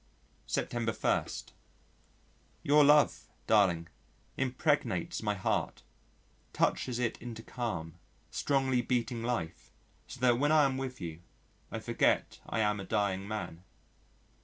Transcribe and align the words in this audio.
September 0.47 0.91
1. 0.93 1.25
Your 2.63 2.83
love, 2.83 3.27
darling, 3.45 3.87
impregnates 4.35 5.21
my 5.21 5.35
heart, 5.35 5.83
touches 6.53 6.97
it 6.97 7.19
into 7.21 7.43
calm, 7.43 7.99
strongly 8.31 8.81
beating 8.81 9.21
life 9.21 9.69
so 10.07 10.19
that 10.21 10.39
when 10.39 10.51
I 10.51 10.65
am 10.65 10.77
with 10.77 10.99
you, 11.01 11.19
I 11.71 11.77
forget 11.77 12.39
I 12.49 12.61
am 12.61 12.79
a 12.79 12.83
dying 12.83 13.27
man. 13.27 13.61